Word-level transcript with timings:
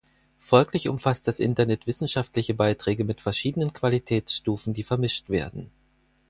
Folglich 0.39 0.89
umfasst 0.89 1.27
das 1.27 1.39
Internet 1.39 1.85
wissenschaftliche 1.85 2.55
Beiträge 2.55 3.03
mit 3.03 3.21
verschiedenen 3.21 3.71
Qualitätsstufen, 3.71 4.73
die 4.73 4.81
vermischt 4.81 5.29
werden. 5.29 5.69